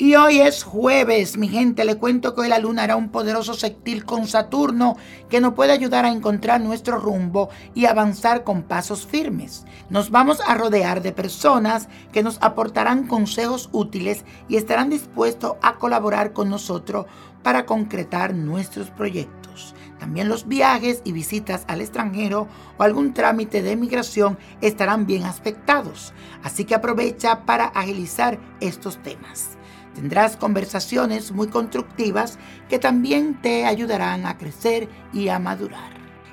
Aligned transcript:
Y 0.00 0.14
hoy 0.14 0.38
es 0.38 0.62
jueves, 0.62 1.36
mi 1.36 1.48
gente, 1.48 1.84
le 1.84 1.96
cuento 1.96 2.32
que 2.32 2.42
hoy 2.42 2.48
la 2.48 2.60
luna 2.60 2.84
hará 2.84 2.94
un 2.94 3.08
poderoso 3.08 3.54
sextil 3.54 4.04
con 4.04 4.28
Saturno 4.28 4.96
que 5.28 5.40
nos 5.40 5.54
puede 5.54 5.72
ayudar 5.72 6.04
a 6.04 6.12
encontrar 6.12 6.60
nuestro 6.60 7.00
rumbo 7.00 7.48
y 7.74 7.86
avanzar 7.86 8.44
con 8.44 8.62
pasos 8.62 9.08
firmes. 9.08 9.64
Nos 9.90 10.12
vamos 10.12 10.40
a 10.46 10.54
rodear 10.54 11.02
de 11.02 11.10
personas 11.10 11.88
que 12.12 12.22
nos 12.22 12.38
aportarán 12.42 13.08
consejos 13.08 13.70
útiles 13.72 14.24
y 14.48 14.56
estarán 14.56 14.88
dispuestos 14.88 15.56
a 15.62 15.78
colaborar 15.78 16.32
con 16.32 16.48
nosotros 16.48 17.06
para 17.42 17.66
concretar 17.66 18.36
nuestros 18.36 18.90
proyectos. 18.90 19.74
También 19.98 20.28
los 20.28 20.46
viajes 20.46 21.02
y 21.02 21.10
visitas 21.10 21.64
al 21.66 21.80
extranjero 21.80 22.46
o 22.78 22.84
algún 22.84 23.14
trámite 23.14 23.62
de 23.62 23.74
migración 23.74 24.38
estarán 24.60 25.06
bien 25.06 25.24
aspectados, 25.24 26.14
así 26.44 26.64
que 26.64 26.76
aprovecha 26.76 27.44
para 27.46 27.64
agilizar 27.64 28.38
estos 28.60 29.02
temas. 29.02 29.58
Tendrás 29.98 30.36
conversaciones 30.36 31.32
muy 31.32 31.48
constructivas 31.48 32.38
que 32.68 32.78
también 32.78 33.42
te 33.42 33.66
ayudarán 33.66 34.26
a 34.26 34.38
crecer 34.38 34.88
y 35.12 35.28
a 35.28 35.40
madurar. 35.40 35.90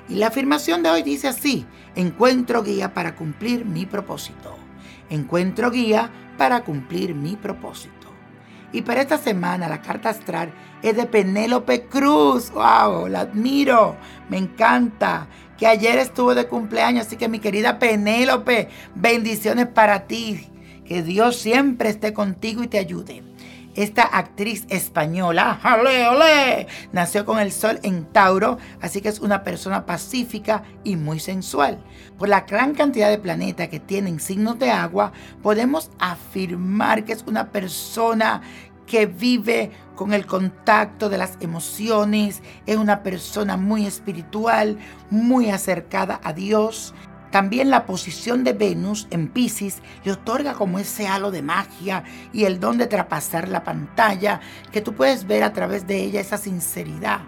Y 0.08 0.14
la 0.14 0.28
afirmación 0.28 0.84
de 0.84 0.90
hoy 0.90 1.02
dice 1.02 1.26
así, 1.26 1.66
encuentro 1.96 2.62
guía 2.62 2.94
para 2.94 3.16
cumplir 3.16 3.64
mi 3.64 3.84
propósito. 3.84 4.54
Encuentro 5.10 5.72
guía 5.72 6.12
para 6.38 6.62
cumplir 6.62 7.16
mi 7.16 7.34
propósito. 7.34 8.06
Y 8.70 8.82
para 8.82 9.00
esta 9.00 9.18
semana 9.18 9.68
la 9.68 9.82
carta 9.82 10.10
astral 10.10 10.52
es 10.80 10.94
de 10.94 11.06
Penélope 11.06 11.86
Cruz. 11.86 12.52
¡Wow! 12.52 13.08
La 13.08 13.22
admiro. 13.22 13.96
Me 14.30 14.36
encanta. 14.36 15.26
Que 15.58 15.66
ayer 15.66 15.98
estuvo 15.98 16.36
de 16.36 16.46
cumpleaños. 16.46 17.08
Así 17.08 17.16
que 17.16 17.28
mi 17.28 17.40
querida 17.40 17.80
Penélope, 17.80 18.68
bendiciones 18.94 19.66
para 19.66 20.06
ti. 20.06 20.52
Que 20.84 21.02
Dios 21.02 21.34
siempre 21.34 21.88
esté 21.88 22.12
contigo 22.12 22.62
y 22.62 22.68
te 22.68 22.78
ayude. 22.78 23.24
Esta 23.76 24.04
actriz 24.04 24.64
española, 24.70 25.60
¡ole, 25.62 26.08
ole! 26.08 26.66
nació 26.92 27.26
con 27.26 27.38
el 27.38 27.52
sol 27.52 27.78
en 27.82 28.06
Tauro, 28.06 28.56
así 28.80 29.02
que 29.02 29.10
es 29.10 29.20
una 29.20 29.44
persona 29.44 29.84
pacífica 29.84 30.62
y 30.82 30.96
muy 30.96 31.20
sensual. 31.20 31.84
Por 32.18 32.30
la 32.30 32.40
gran 32.40 32.74
cantidad 32.74 33.10
de 33.10 33.18
planetas 33.18 33.68
que 33.68 33.78
tienen 33.78 34.18
signos 34.18 34.58
de 34.58 34.70
agua, 34.70 35.12
podemos 35.42 35.90
afirmar 35.98 37.04
que 37.04 37.12
es 37.12 37.24
una 37.26 37.52
persona 37.52 38.40
que 38.86 39.04
vive 39.04 39.70
con 39.94 40.14
el 40.14 40.24
contacto 40.24 41.10
de 41.10 41.18
las 41.18 41.36
emociones, 41.40 42.42
es 42.64 42.76
una 42.76 43.02
persona 43.02 43.58
muy 43.58 43.84
espiritual, 43.84 44.78
muy 45.10 45.50
acercada 45.50 46.18
a 46.24 46.32
Dios. 46.32 46.94
También 47.30 47.70
la 47.70 47.86
posición 47.86 48.44
de 48.44 48.52
Venus 48.52 49.08
en 49.10 49.28
Pisces 49.28 49.82
le 50.04 50.12
otorga 50.12 50.54
como 50.54 50.78
ese 50.78 51.08
halo 51.08 51.30
de 51.30 51.42
magia 51.42 52.04
y 52.32 52.44
el 52.44 52.60
don 52.60 52.78
de 52.78 52.86
traspasar 52.86 53.48
la 53.48 53.64
pantalla, 53.64 54.40
que 54.72 54.80
tú 54.80 54.94
puedes 54.94 55.26
ver 55.26 55.42
a 55.42 55.52
través 55.52 55.86
de 55.86 56.02
ella 56.02 56.20
esa 56.20 56.38
sinceridad 56.38 57.20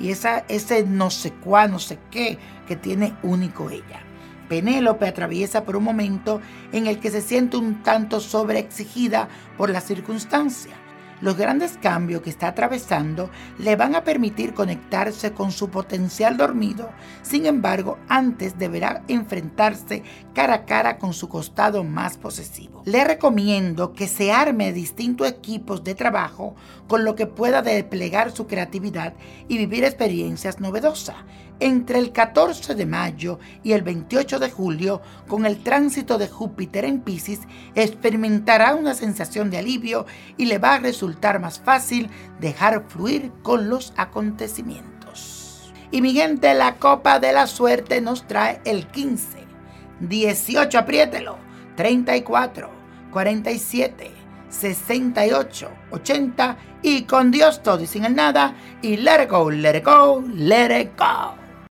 y 0.00 0.10
esa, 0.10 0.44
ese 0.48 0.84
no 0.84 1.10
sé 1.10 1.32
cuá, 1.32 1.68
no 1.68 1.78
sé 1.78 1.98
qué 2.10 2.38
que 2.66 2.76
tiene 2.76 3.14
único 3.22 3.70
ella. 3.70 4.00
Penélope 4.48 5.06
atraviesa 5.06 5.64
por 5.64 5.76
un 5.76 5.84
momento 5.84 6.40
en 6.72 6.86
el 6.86 6.98
que 6.98 7.10
se 7.10 7.22
siente 7.22 7.56
un 7.56 7.82
tanto 7.82 8.20
sobreexigida 8.20 9.28
por 9.56 9.70
la 9.70 9.80
circunstancia 9.80 10.76
los 11.22 11.36
grandes 11.36 11.78
cambios 11.78 12.20
que 12.20 12.28
está 12.28 12.48
atravesando 12.48 13.30
le 13.58 13.76
van 13.76 13.94
a 13.94 14.04
permitir 14.04 14.52
conectarse 14.52 15.32
con 15.32 15.52
su 15.52 15.70
potencial 15.70 16.36
dormido. 16.36 16.90
Sin 17.22 17.46
embargo, 17.46 17.98
antes 18.08 18.58
deberá 18.58 19.04
enfrentarse 19.08 20.02
cara 20.34 20.54
a 20.54 20.64
cara 20.66 20.98
con 20.98 21.14
su 21.14 21.28
costado 21.28 21.84
más 21.84 22.18
posesivo. 22.18 22.82
Le 22.84 23.04
recomiendo 23.04 23.92
que 23.92 24.08
se 24.08 24.32
arme 24.32 24.72
distintos 24.72 25.28
equipos 25.28 25.84
de 25.84 25.94
trabajo 25.94 26.54
con 26.88 27.04
lo 27.04 27.14
que 27.14 27.26
pueda 27.26 27.62
desplegar 27.62 28.32
su 28.32 28.46
creatividad 28.46 29.14
y 29.48 29.56
vivir 29.56 29.84
experiencias 29.84 30.60
novedosas. 30.60 31.16
Entre 31.60 32.00
el 32.00 32.10
14 32.10 32.74
de 32.74 32.86
mayo 32.86 33.38
y 33.62 33.70
el 33.70 33.82
28 33.82 34.40
de 34.40 34.50
julio, 34.50 35.00
con 35.28 35.46
el 35.46 35.62
tránsito 35.62 36.18
de 36.18 36.26
Júpiter 36.26 36.84
en 36.84 37.00
Pisces, 37.00 37.38
experimentará 37.76 38.74
una 38.74 38.94
sensación 38.94 39.48
de 39.48 39.58
alivio 39.58 40.04
y 40.36 40.46
le 40.46 40.58
va 40.58 40.74
a 40.74 40.80
resultar 41.12 41.40
más 41.40 41.60
fácil 41.60 42.08
dejar 42.40 42.84
fluir 42.88 43.32
con 43.42 43.68
los 43.68 43.92
acontecimientos. 43.98 45.72
Y 45.90 46.00
mi 46.00 46.14
gente, 46.14 46.54
la 46.54 46.76
copa 46.76 47.20
de 47.20 47.34
la 47.34 47.46
suerte 47.46 48.00
nos 48.00 48.26
trae 48.26 48.62
el 48.64 48.86
15, 48.86 49.44
18, 50.00 50.78
apriételo, 50.78 51.36
34, 51.76 52.70
47, 53.12 54.10
68, 54.48 55.70
80 55.90 56.56
y 56.82 57.02
con 57.02 57.30
Dios 57.30 57.62
todo 57.62 57.82
y 57.82 57.86
sin 57.86 58.06
el 58.06 58.14
nada 58.14 58.54
y 58.80 58.96
let 58.96 59.24
it 59.24 59.30
go, 59.30 59.50
let 59.50 59.76
it 59.76 59.84
go, 59.84 60.24
let 60.34 60.80
it 60.80 60.98
go. 60.98 61.41